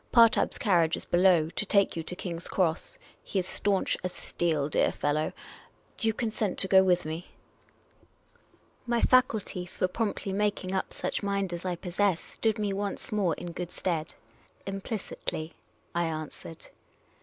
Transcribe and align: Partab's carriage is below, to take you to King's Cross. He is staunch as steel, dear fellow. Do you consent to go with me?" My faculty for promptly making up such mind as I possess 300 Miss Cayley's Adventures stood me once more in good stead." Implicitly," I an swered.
Partab's 0.11 0.57
carriage 0.57 0.97
is 0.97 1.05
below, 1.05 1.47
to 1.51 1.63
take 1.63 1.95
you 1.95 2.01
to 2.01 2.15
King's 2.15 2.47
Cross. 2.47 2.97
He 3.23 3.37
is 3.37 3.45
staunch 3.45 3.95
as 4.03 4.11
steel, 4.11 4.67
dear 4.67 4.91
fellow. 4.91 5.31
Do 5.97 6.07
you 6.07 6.13
consent 6.15 6.57
to 6.57 6.67
go 6.67 6.81
with 6.81 7.05
me?" 7.05 7.27
My 8.87 9.01
faculty 9.03 9.67
for 9.67 9.87
promptly 9.87 10.33
making 10.33 10.73
up 10.73 10.91
such 10.91 11.21
mind 11.21 11.53
as 11.53 11.65
I 11.65 11.75
possess 11.75 12.33
300 12.33 12.33
Miss 12.33 12.33
Cayley's 12.33 12.33
Adventures 12.33 12.33
stood 12.33 12.59
me 12.59 12.73
once 12.73 13.11
more 13.11 13.35
in 13.35 13.51
good 13.51 13.71
stead." 13.71 14.15
Implicitly," 14.65 15.53
I 15.93 16.05
an 16.05 16.29
swered. 16.29 16.71